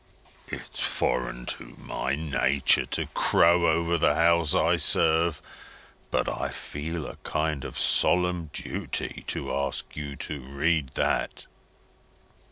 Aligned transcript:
"It's 0.47 0.79
foreign 0.81 1.45
to 1.45 1.75
my 1.77 2.15
nature 2.15 2.87
to 2.87 3.05
crow 3.13 3.67
over 3.67 3.99
the 3.99 4.15
house 4.15 4.55
I 4.55 4.77
serve, 4.77 5.43
but 6.09 6.27
I 6.27 6.49
feel 6.49 7.05
it 7.05 7.09
a 7.13 7.17
kind 7.17 7.63
of 7.63 7.77
solemn 7.77 8.49
duty 8.51 9.23
to 9.27 9.53
ask 9.53 9.95
you 9.95 10.15
to 10.15 10.39
read 10.41 10.95
that." 10.95 11.45